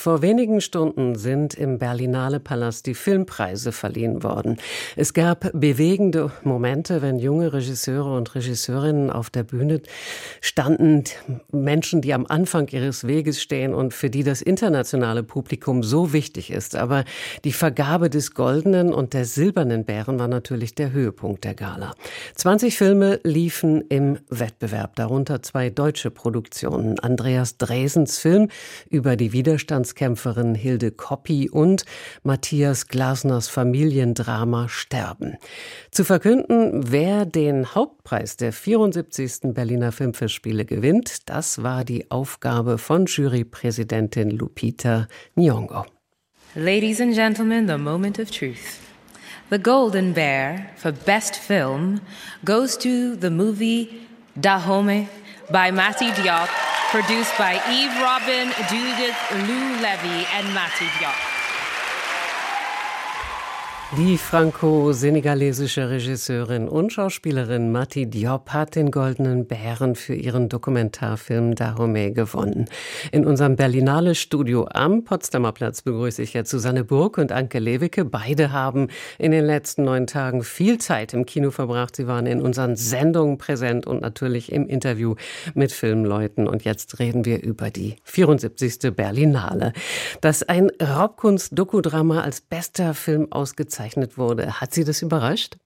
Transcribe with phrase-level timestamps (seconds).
[0.00, 4.56] vor wenigen Stunden sind im Berlinale Palast die Filmpreise verliehen worden.
[4.96, 9.82] Es gab bewegende Momente, wenn junge Regisseure und Regisseurinnen auf der Bühne
[10.40, 11.04] standen,
[11.52, 16.50] Menschen, die am Anfang ihres Weges stehen und für die das internationale Publikum so wichtig
[16.50, 16.76] ist.
[16.76, 17.04] Aber
[17.44, 21.92] die Vergabe des goldenen und der silbernen Bären war natürlich der Höhepunkt der Gala.
[22.36, 26.98] 20 Filme liefen im Wettbewerb, darunter zwei deutsche Produktionen.
[27.00, 28.48] Andreas Dresens Film
[28.88, 31.84] über die Widerstands Widerstandskämpferin Hilde Koppi und
[32.22, 35.36] Matthias Glasners Familiendrama Sterben.
[35.90, 39.52] Zu verkünden, wer den Hauptpreis der 74.
[39.54, 45.84] Berliner Filmfestspiele gewinnt, das war die Aufgabe von Jurypräsidentin Lupita Nyong'o.
[46.54, 48.80] Ladies and gentlemen, the moment of truth.
[49.50, 52.00] The Golden Bear for Best Film
[52.44, 53.88] goes to the movie
[54.40, 55.08] Dahomey
[55.50, 61.29] by Mati Diop produced by Eve Robin, Judith Lou Levy, and Matthew Diop.
[63.96, 72.12] Die franco-senegalesische Regisseurin und Schauspielerin Mati Diop hat den Goldenen Bären für ihren Dokumentarfilm Dahomey
[72.12, 72.66] gewonnen.
[73.10, 78.04] In unserem Berlinale Studio am Potsdamer Platz begrüße ich jetzt Susanne Burg und Anke Lewicke.
[78.04, 78.86] Beide haben
[79.18, 81.96] in den letzten neun Tagen viel Zeit im Kino verbracht.
[81.96, 85.16] Sie waren in unseren Sendungen präsent und natürlich im Interview
[85.54, 86.46] mit Filmleuten.
[86.46, 88.94] Und jetzt reden wir über die 74.
[88.94, 89.72] Berlinale.
[90.20, 94.60] Dass ein Raubkunst-Dokudrama als bester Film ausgezeichnet ausgezeichnet wurde.
[94.60, 95.56] Hat Sie das überrascht?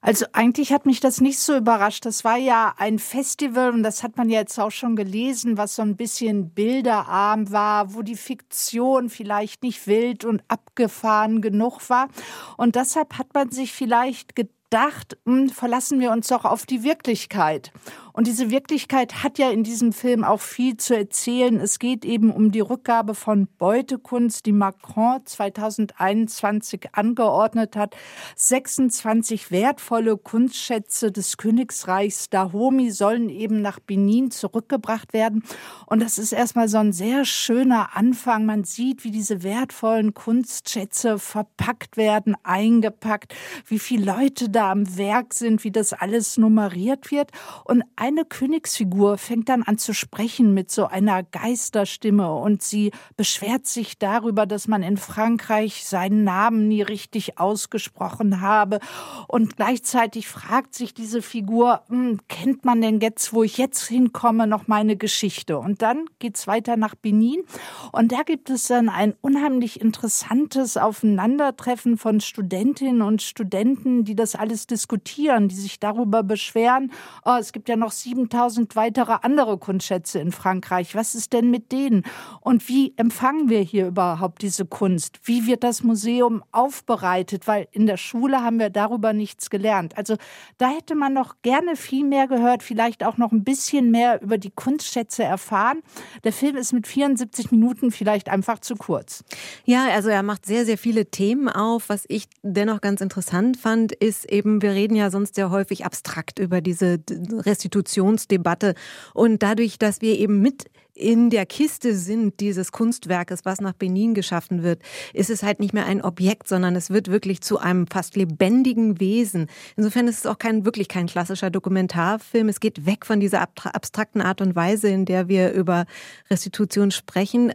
[0.00, 2.04] Also eigentlich hat mich das nicht so überrascht.
[2.04, 5.76] Das war ja ein Festival und das hat man ja jetzt auch schon gelesen, was
[5.76, 12.08] so ein bisschen bilderarm war, wo die Fiktion vielleicht nicht wild und abgefahren genug war.
[12.56, 17.72] Und deshalb hat man sich vielleicht gedacht, hm, verlassen wir uns doch auf die Wirklichkeit.
[18.16, 21.58] Und diese Wirklichkeit hat ja in diesem Film auch viel zu erzählen.
[21.58, 27.96] Es geht eben um die Rückgabe von Beutekunst, die Macron 2021 angeordnet hat.
[28.36, 35.42] 26 wertvolle Kunstschätze des Königsreichs Dahomey sollen eben nach Benin zurückgebracht werden.
[35.86, 38.46] Und das ist erstmal so ein sehr schöner Anfang.
[38.46, 43.34] Man sieht, wie diese wertvollen Kunstschätze verpackt werden, eingepackt,
[43.66, 47.32] wie viele Leute da am Werk sind, wie das alles nummeriert wird.
[47.64, 53.66] Und eine Königsfigur fängt dann an zu sprechen mit so einer Geisterstimme und sie beschwert
[53.66, 58.80] sich darüber, dass man in Frankreich seinen Namen nie richtig ausgesprochen habe.
[59.26, 64.46] Und gleichzeitig fragt sich diese Figur, hm, kennt man denn jetzt, wo ich jetzt hinkomme,
[64.46, 65.56] noch meine Geschichte?
[65.56, 67.42] Und dann geht's weiter nach Benin
[67.90, 74.34] und da gibt es dann ein unheimlich interessantes Aufeinandertreffen von Studentinnen und Studenten, die das
[74.34, 76.92] alles diskutieren, die sich darüber beschweren,
[77.24, 80.94] oh, es gibt ja noch 7000 weitere andere Kunstschätze in Frankreich.
[80.94, 82.02] Was ist denn mit denen?
[82.40, 85.20] Und wie empfangen wir hier überhaupt diese Kunst?
[85.22, 87.46] Wie wird das Museum aufbereitet?
[87.46, 89.96] Weil in der Schule haben wir darüber nichts gelernt.
[89.96, 90.16] Also
[90.58, 94.38] da hätte man noch gerne viel mehr gehört, vielleicht auch noch ein bisschen mehr über
[94.38, 95.82] die Kunstschätze erfahren.
[96.24, 99.24] Der Film ist mit 74 Minuten vielleicht einfach zu kurz.
[99.64, 101.88] Ja, also er macht sehr, sehr viele Themen auf.
[101.88, 106.38] Was ich dennoch ganz interessant fand, ist eben, wir reden ja sonst sehr häufig abstrakt
[106.38, 106.98] über diese
[107.32, 108.74] Restitution Restitutionsdebatte.
[109.12, 110.64] Und dadurch, dass wir eben mit
[110.96, 114.80] in der Kiste sind dieses Kunstwerkes, was nach Benin geschaffen wird,
[115.12, 119.00] ist es halt nicht mehr ein Objekt, sondern es wird wirklich zu einem fast lebendigen
[119.00, 119.48] Wesen.
[119.76, 122.48] Insofern ist es auch kein, wirklich kein klassischer Dokumentarfilm.
[122.48, 125.86] Es geht weg von dieser abstrakten Art und Weise, in der wir über
[126.30, 127.52] Restitution sprechen.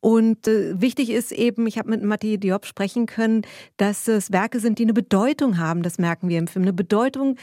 [0.00, 3.42] Und äh, wichtig ist eben, ich habe mit Matti Diop sprechen können,
[3.76, 5.82] dass es Werke sind, die eine Bedeutung haben.
[5.82, 6.64] Das merken wir im Film.
[6.64, 7.36] Eine Bedeutung,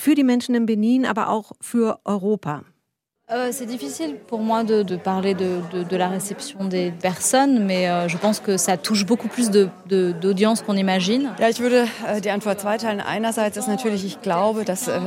[0.00, 2.62] für die Menschen in Benin, aber auch für Europa.
[3.32, 7.64] Euh, c'est difficile pour moi de, de parler de, de, de, la réception des personnes,
[7.64, 11.30] mais euh, je pense que ça touche beaucoup plus d'audience qu'on imagine.
[11.38, 13.00] Ja, ich würde äh, die Antwort zweiteilen.
[13.00, 14.98] Einerseits ist natürlich, ich glaube, dass äh,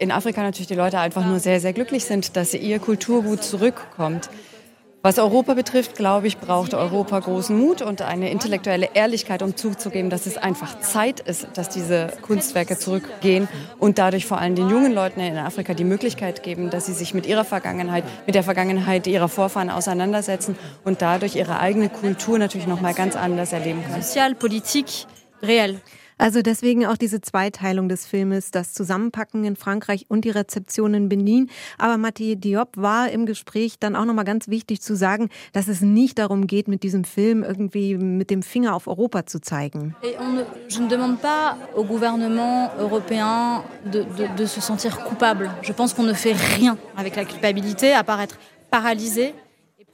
[0.00, 4.28] in Afrika natürlich die Leute einfach nur sehr, sehr glücklich sind, dass ihr Kulturgut zurückkommt.
[5.08, 10.10] Was Europa betrifft, glaube ich, braucht Europa großen Mut und eine intellektuelle Ehrlichkeit, um zuzugeben,
[10.10, 14.92] dass es einfach Zeit ist, dass diese Kunstwerke zurückgehen und dadurch vor allem den jungen
[14.92, 19.06] Leuten in Afrika die Möglichkeit geben, dass sie sich mit ihrer Vergangenheit, mit der Vergangenheit
[19.06, 24.02] ihrer Vorfahren auseinandersetzen und dadurch ihre eigene Kultur natürlich noch mal ganz anders erleben können.
[24.02, 24.84] Sozial, Politik,
[25.42, 25.80] reell.
[26.18, 31.08] Also deswegen auch diese Zweiteilung des Filmes, das Zusammenpacken in Frankreich und die Rezeption in
[31.08, 31.48] Benin.
[31.78, 35.80] Aber Mathieu Diop war im Gespräch dann auch nochmal ganz wichtig zu sagen, dass es
[35.80, 39.94] nicht darum geht, mit diesem Film irgendwie mit dem Finger auf Europa zu zeigen.
[40.02, 45.50] Ne, je ne demande pas au gouvernement européen de, de, de se sentir coupable.
[45.62, 48.38] Je pense qu'on ne fait rien avec la culpabilité, à part être
[48.70, 49.34] paralysé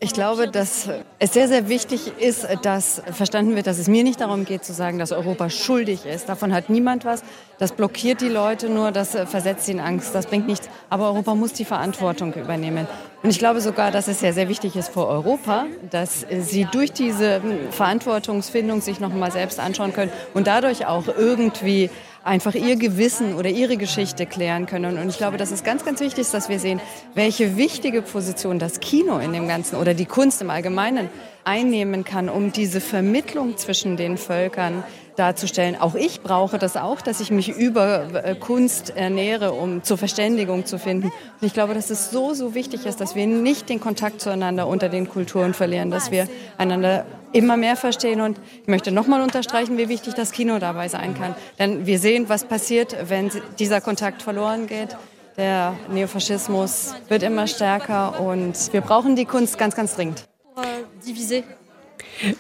[0.01, 0.89] ich glaube, dass
[1.19, 4.75] es sehr, sehr wichtig ist, dass verstanden wird, dass es mir nicht darum geht zu
[4.75, 6.29] sagen, dass Europa schuldig ist.
[6.29, 7.23] Davon hat niemand was.
[7.59, 10.69] Das blockiert die Leute nur, das versetzt sie in Angst, das bringt nichts.
[10.91, 12.87] Aber Europa muss die Verantwortung übernehmen.
[13.23, 16.93] Und ich glaube sogar, dass es sehr, sehr wichtig ist für Europa, dass sie durch
[16.93, 21.89] diese Verantwortungsfindung sich noch mal selbst anschauen können und dadurch auch irgendwie
[22.25, 24.99] einfach ihr Gewissen oder ihre Geschichte klären können.
[24.99, 26.81] Und ich glaube, dass es ganz, ganz wichtig ist, dass wir sehen,
[27.15, 31.11] welche wichtige Position das Kino in dem Ganzen oder die Kunst im Allgemeinen
[31.45, 34.83] einnehmen kann, um diese Vermittlung zwischen den Völkern
[35.17, 35.77] darzustellen.
[35.81, 40.67] Auch ich brauche das auch, dass ich mich über äh, Kunst ernähre, um zur Verständigung
[40.67, 41.09] zu finden.
[41.41, 44.67] Und ich glaube, dass es so, so wichtig ist, dass wir nicht den Kontakt zueinander
[44.67, 46.27] unter den Kulturen verlieren, dass wir
[46.59, 47.05] einander
[47.35, 48.21] immer mehr verstehen.
[48.21, 51.35] Und ich möchte nochmal unterstreichen, wie wichtig das Kino dabei sein kann.
[51.59, 54.97] Denn wir sehen, was passiert, wenn dieser Kontakt verloren geht.
[55.37, 60.29] Der Neofaschismus wird immer stärker und wir brauchen die Kunst ganz, ganz dringend.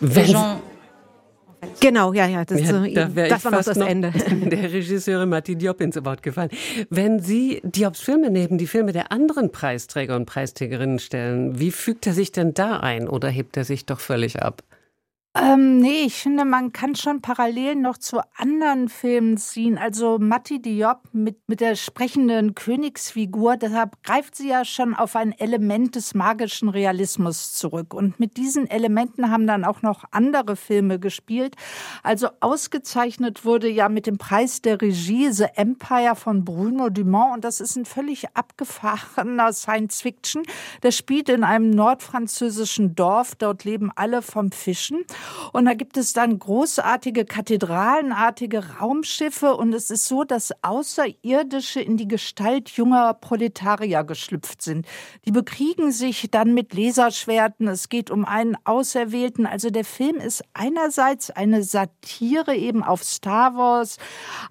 [0.00, 0.36] Wenn,
[1.80, 4.12] Genau, ja, ja, das, ja, da das war noch das noch Ende.
[4.30, 6.50] Der Regisseurin Martin Diop ins Wort gefallen.
[6.90, 12.06] Wenn Sie Diops Filme neben die Filme der anderen Preisträger und Preisträgerinnen stellen, wie fügt
[12.06, 14.62] er sich denn da ein oder hebt er sich doch völlig ab?
[15.36, 19.78] Ähm, nee, ich finde, man kann schon parallel noch zu anderen Filmen ziehen.
[19.78, 25.36] Also Matti Diop mit, mit der sprechenden Königsfigur, deshalb greift sie ja schon auf ein
[25.36, 27.94] Element des magischen Realismus zurück.
[27.94, 31.56] Und mit diesen Elementen haben dann auch noch andere Filme gespielt.
[32.04, 37.34] Also ausgezeichnet wurde ja mit dem Preis der Regie The Empire von Bruno Dumont.
[37.34, 40.44] Und das ist ein völlig abgefahrener Science Fiction.
[40.84, 43.34] Der spielt in einem nordfranzösischen Dorf.
[43.34, 45.04] Dort leben alle vom Fischen.
[45.52, 51.96] Und da gibt es dann großartige kathedralenartige Raumschiffe und es ist so, dass Außerirdische in
[51.96, 54.86] die Gestalt junger Proletarier geschlüpft sind.
[55.26, 57.68] Die bekriegen sich dann mit Laserschwerten.
[57.68, 59.46] Es geht um einen Auserwählten.
[59.46, 63.98] Also der Film ist einerseits eine Satire eben auf Star Wars,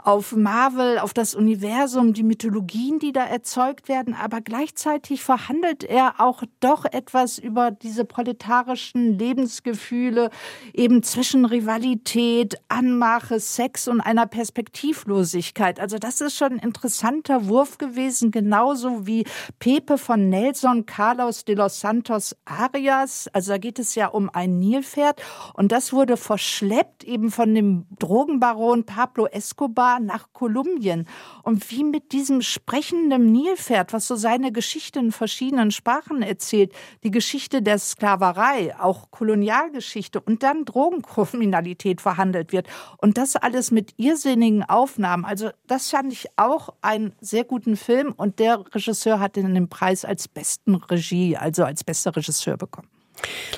[0.04, 6.20] auf Marvel, auf das Universum, die Mythologien, die da erzeugt werden, aber gleichzeitig verhandelt er
[6.20, 10.30] auch doch etwas über diese proletarischen Lebensgefühle,
[10.74, 15.80] eben zwischen Rivalität, Anmache, Sex und einer Perspektivlosigkeit.
[15.80, 19.26] Also das ist schon ein interessanter Wurf gewesen, genauso wie
[19.60, 23.30] Pepe von Nelson Carlos de los Santos Arias.
[23.34, 25.22] Also da geht es ja um ein Nilpferd
[25.54, 31.08] und das wurde verschleppt eben von dem Drogenbaron Pablo Escobar nach Kolumbien.
[31.44, 36.72] Und wie mit diesem sprechenden Nilpferd, was so seine Geschichte in verschiedenen Sprachen erzählt,
[37.04, 42.68] die Geschichte der Sklaverei, auch Kolonialgeschichte und dann Drogenkriminalität verhandelt wird.
[42.98, 45.26] Und das alles mit irrsinnigen Aufnahmen.
[45.26, 48.14] Also das fand ich auch einen sehr guten Film.
[48.16, 52.88] Und der Regisseur hat den Preis als besten Regie, also als bester Regisseur bekommen.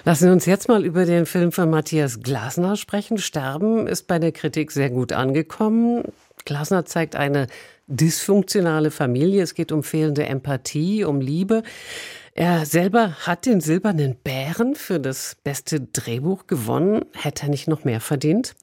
[0.04, 3.18] Lassen Sie uns jetzt mal über den Film von Matthias Glasner sprechen.
[3.18, 6.04] Sterben ist bei der Kritik sehr gut angekommen.
[6.44, 7.48] Glasner zeigt eine
[7.88, 9.42] dysfunktionale Familie.
[9.42, 11.64] Es geht um fehlende Empathie, um Liebe.
[12.38, 17.06] Er selber hat den Silbernen Bären für das beste Drehbuch gewonnen.
[17.14, 18.56] Hätte er nicht noch mehr verdient?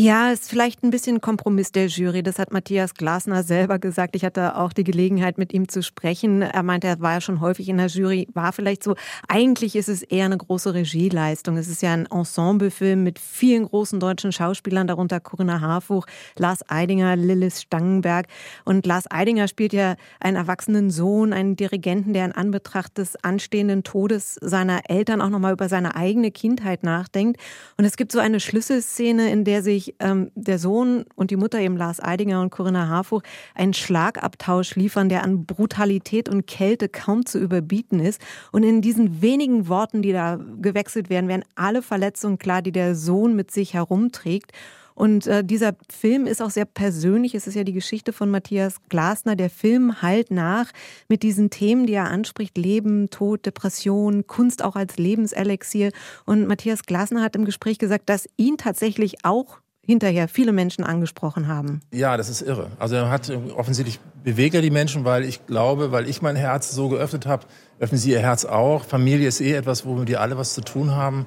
[0.00, 2.22] Ja, ist vielleicht ein bisschen Kompromiss der Jury.
[2.22, 4.14] Das hat Matthias Glasner selber gesagt.
[4.14, 6.40] Ich hatte auch die Gelegenheit, mit ihm zu sprechen.
[6.40, 8.94] Er meinte, er war ja schon häufig in der Jury, war vielleicht so.
[9.26, 11.56] Eigentlich ist es eher eine große Regieleistung.
[11.56, 17.16] Es ist ja ein Ensemblefilm mit vielen großen deutschen Schauspielern, darunter Corinna Harfuch, Lars Eidinger,
[17.16, 18.28] Lillis Stangenberg.
[18.64, 23.82] Und Lars Eidinger spielt ja einen erwachsenen Sohn, einen Dirigenten, der in Anbetracht des anstehenden
[23.82, 27.40] Todes seiner Eltern auch nochmal über seine eigene Kindheit nachdenkt.
[27.76, 31.60] Und es gibt so eine Schlüsselszene, in der sich ähm, der Sohn und die Mutter
[31.60, 33.22] eben Lars Eidinger und Corinna Harfuch
[33.54, 38.20] einen Schlagabtausch liefern, der an Brutalität und Kälte kaum zu überbieten ist.
[38.52, 42.94] Und in diesen wenigen Worten, die da gewechselt werden, werden alle Verletzungen klar, die der
[42.94, 44.52] Sohn mit sich herumträgt.
[44.98, 47.36] Und äh, dieser Film ist auch sehr persönlich.
[47.36, 49.36] Es ist ja die Geschichte von Matthias Glasner.
[49.36, 50.72] Der Film halt nach
[51.08, 52.58] mit diesen Themen, die er anspricht.
[52.58, 55.92] Leben, Tod, Depression, Kunst auch als Lebenselixier.
[56.26, 61.48] Und Matthias Glasner hat im Gespräch gesagt, dass ihn tatsächlich auch hinterher viele Menschen angesprochen
[61.48, 61.80] haben.
[61.90, 62.70] Ja, das ist irre.
[62.78, 66.70] Also er hat offensichtlich bewegt er die Menschen, weil ich glaube, weil ich mein Herz
[66.72, 67.46] so geöffnet habe,
[67.78, 68.84] öffnen sie ihr Herz auch.
[68.84, 71.26] Familie ist eh etwas, womit wir alle was zu tun haben.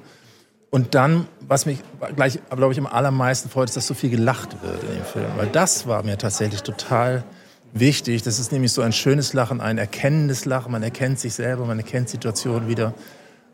[0.70, 1.80] Und dann, was mich
[2.14, 5.26] gleich, glaube ich, am allermeisten freut, ist, dass so viel gelacht wird in dem Film.
[5.36, 7.24] Weil das war mir tatsächlich total
[7.72, 8.22] wichtig.
[8.22, 10.70] Das ist nämlich so ein schönes Lachen, ein erkennendes Lachen.
[10.70, 12.94] Man erkennt sich selber, man erkennt Situationen wieder.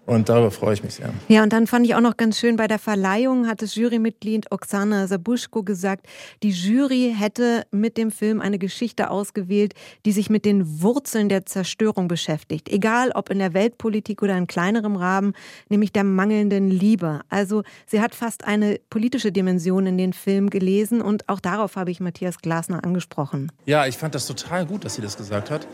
[0.09, 1.13] Und darüber freue ich mich sehr.
[1.29, 4.51] Ja, und dann fand ich auch noch ganz schön, bei der Verleihung hat das Jurymitglied
[4.51, 6.07] Oksana Sabuschko gesagt,
[6.43, 9.75] die Jury hätte mit dem Film eine Geschichte ausgewählt,
[10.07, 12.71] die sich mit den Wurzeln der Zerstörung beschäftigt.
[12.71, 15.35] Egal ob in der Weltpolitik oder in kleinerem Rahmen,
[15.69, 17.21] nämlich der mangelnden Liebe.
[17.29, 21.91] Also sie hat fast eine politische Dimension in den Film gelesen und auch darauf habe
[21.91, 23.53] ich Matthias Glasner angesprochen.
[23.67, 25.69] Ja, ich fand das total gut, dass sie das gesagt hat.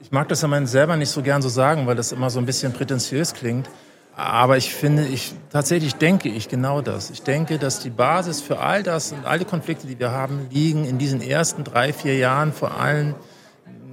[0.00, 2.46] Ich mag das ja selber nicht so gern so sagen, weil das immer so ein
[2.46, 3.68] bisschen prätentiös klingt.
[4.14, 7.10] Aber ich finde, ich tatsächlich denke ich genau das.
[7.10, 10.48] Ich denke, dass die Basis für all das und all die Konflikte, die wir haben,
[10.50, 13.14] liegen in diesen ersten drei, vier Jahren, vor allem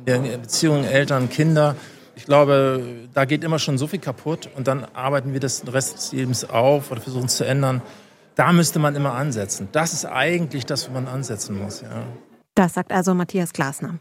[0.07, 1.75] der Beziehungen Eltern, Kinder.
[2.15, 2.81] Ich glaube,
[3.13, 6.49] da geht immer schon so viel kaputt und dann arbeiten wir das Rest des Lebens
[6.49, 7.81] auf oder versuchen es zu ändern.
[8.35, 9.67] Da müsste man immer ansetzen.
[9.71, 11.81] Das ist eigentlich das, wo man ansetzen muss.
[11.81, 11.89] Ja.
[12.55, 13.95] Das sagt also Matthias Glasner.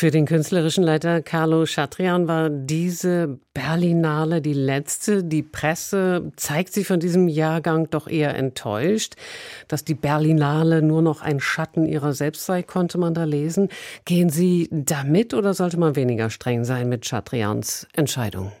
[0.00, 5.24] Für den künstlerischen Leiter Carlo Chatrian war diese Berlinale die letzte.
[5.24, 9.14] Die Presse zeigt sich von diesem Jahrgang doch eher enttäuscht.
[9.66, 13.70] Dass die Berlinale nur noch ein Schatten ihrer selbst sei, konnte man da lesen.
[14.04, 18.52] Gehen Sie damit oder sollte man weniger streng sein mit Chatrians Entscheidung?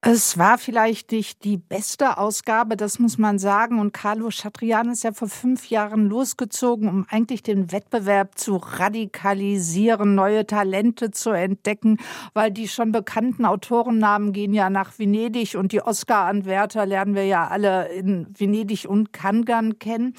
[0.00, 3.80] Es war vielleicht nicht die beste Ausgabe, das muss man sagen.
[3.80, 10.14] Und Carlo Chatrian ist ja vor fünf Jahren losgezogen, um eigentlich den Wettbewerb zu radikalisieren,
[10.14, 11.98] neue Talente zu entdecken,
[12.32, 17.48] weil die schon bekannten Autorennamen gehen ja nach Venedig und die Oscar-Anwärter lernen wir ja
[17.48, 20.14] alle in Venedig und Kangan kennen.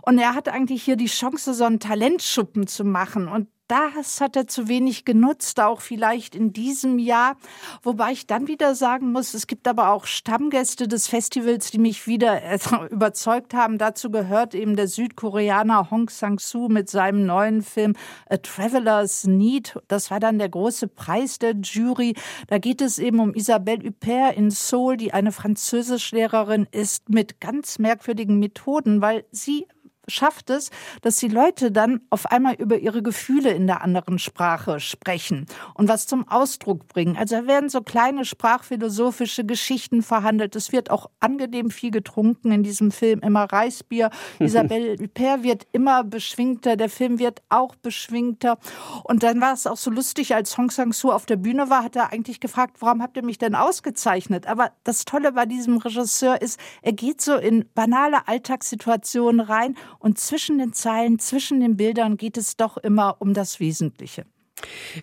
[0.00, 3.28] Und er hat eigentlich hier die Chance, so einen Talentschuppen zu machen.
[3.28, 7.36] Und das hat er zu wenig genutzt, auch vielleicht in diesem Jahr.
[7.82, 12.06] Wobei ich dann wieder sagen muss, es gibt aber auch Stammgäste des Festivals, die mich
[12.06, 12.58] wieder äh,
[12.90, 13.78] überzeugt haben.
[13.78, 17.94] Dazu gehört eben der Südkoreaner Hong Sang-soo mit seinem neuen Film
[18.28, 19.78] A Traveler's Need.
[19.88, 22.14] Das war dann der große Preis der Jury.
[22.48, 27.78] Da geht es eben um Isabelle Huppert in Seoul, die eine Französischlehrerin ist mit ganz
[27.78, 29.66] merkwürdigen Methoden, weil sie
[30.08, 30.70] schafft es,
[31.02, 35.88] dass die Leute dann auf einmal über ihre Gefühle in der anderen Sprache sprechen und
[35.88, 37.16] was zum Ausdruck bringen.
[37.16, 40.56] Also da werden so kleine sprachphilosophische Geschichten verhandelt.
[40.56, 44.10] Es wird auch angenehm viel getrunken in diesem Film, immer Reisbier.
[44.38, 48.58] Isabelle Huppert wird immer beschwingter, der Film wird auch beschwingter.
[49.04, 51.96] Und dann war es auch so lustig, als Hong Sang-soo auf der Bühne war, hat
[51.96, 54.46] er eigentlich gefragt, warum habt ihr mich denn ausgezeichnet?
[54.46, 60.18] Aber das Tolle bei diesem Regisseur ist, er geht so in banale Alltagssituationen rein und
[60.18, 64.24] zwischen den Zeilen, zwischen den Bildern geht es doch immer um das Wesentliche.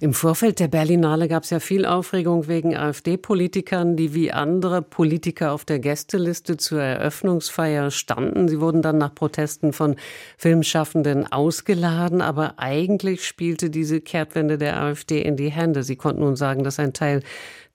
[0.02, 5.54] Im Vorfeld der Berlinale gab es ja viel Aufregung wegen AfD-Politikern, die wie andere Politiker
[5.54, 8.48] auf der Gästeliste zur Eröffnungsfeier standen.
[8.48, 9.96] Sie wurden dann nach Protesten von
[10.38, 15.84] Filmschaffenden ausgeladen, aber eigentlich spielte diese Kehrtwende der AfD in die Hände.
[15.84, 17.22] Sie konnten nun sagen, dass ein Teil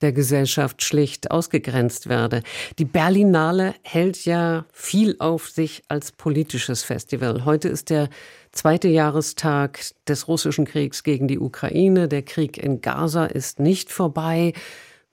[0.00, 2.42] der Gesellschaft schlicht ausgegrenzt werde.
[2.78, 7.44] Die Berlinale hält ja viel auf sich als politisches Festival.
[7.44, 8.08] Heute ist der
[8.52, 12.08] zweite Jahrestag des russischen Kriegs gegen die Ukraine.
[12.08, 14.52] Der Krieg in Gaza ist nicht vorbei.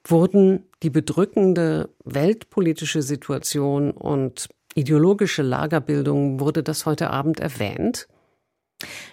[0.04, 8.08] Wurden die bedrückende weltpolitische Situation und ideologische Lagerbildung, wurde das heute Abend erwähnt?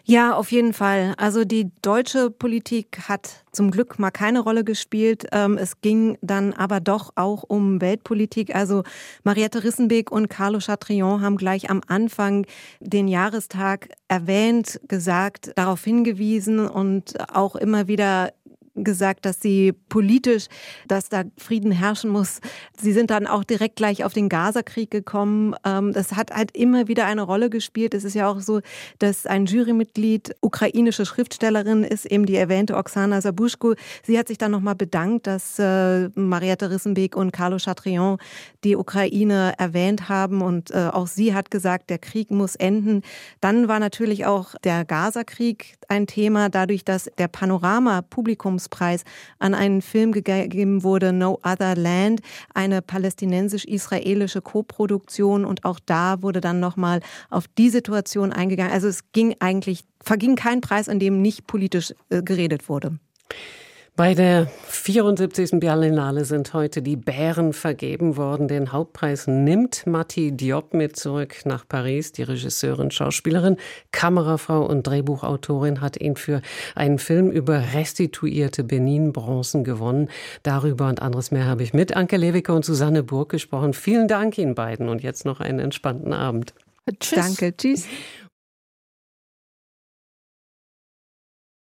[0.04, 1.14] Ja, auf jeden Fall.
[1.16, 5.26] Also die deutsche Politik hat zum Glück mal keine Rolle gespielt.
[5.32, 8.54] Ähm, es ging dann aber doch auch um Weltpolitik.
[8.54, 8.82] Also
[9.22, 12.46] Mariette Rissenbeek und Carlo Chatrion haben gleich am Anfang
[12.80, 18.32] den Jahrestag erwähnt, gesagt, darauf hingewiesen und auch immer wieder
[18.74, 20.46] gesagt, dass sie politisch,
[20.88, 22.40] dass da Frieden herrschen muss.
[22.76, 25.54] Sie sind dann auch direkt gleich auf den Gazakrieg gekommen.
[25.64, 27.94] Ähm, das hat halt immer wieder eine Rolle gespielt.
[27.94, 28.60] Es ist ja auch so,
[28.98, 33.74] dass ein Jurymitglied ukrainische Schriftstellerin ist, eben die erwähnte Oksana Sabuschko.
[34.02, 38.18] Sie hat sich dann nochmal bedankt, dass äh, Mariette Rissenbeek und Carlo Chatrion
[38.64, 43.02] die Ukraine erwähnt haben und äh, auch sie hat gesagt, der Krieg muss enden.
[43.40, 49.04] Dann war natürlich auch der Gazakrieg ein Thema, dadurch, dass der Panorama-Publikums Publikumspreis
[49.38, 52.20] an einen Film gegeben wurde, No Other Land,
[52.54, 55.44] eine palästinensisch-israelische Koproduktion.
[55.44, 58.72] Und auch da wurde dann nochmal auf die Situation eingegangen.
[58.72, 62.98] Also es ging eigentlich, verging kein Preis, an dem nicht politisch äh, geredet wurde.
[63.96, 65.60] Bei der 74.
[65.60, 68.48] Berlinale sind heute die Bären vergeben worden.
[68.48, 72.10] Den Hauptpreis nimmt Matti Diop mit zurück nach Paris.
[72.10, 73.56] Die Regisseurin, Schauspielerin,
[73.92, 76.42] Kamerafrau und Drehbuchautorin hat ihn für
[76.74, 80.08] einen Film über restituierte Benin-Bronzen gewonnen.
[80.42, 83.74] Darüber und anderes mehr habe ich mit Anke Lewicke und Susanne Burg gesprochen.
[83.74, 86.52] Vielen Dank Ihnen beiden und jetzt noch einen entspannten Abend.
[86.98, 87.14] Tschüss.
[87.14, 87.86] Danke, tschüss.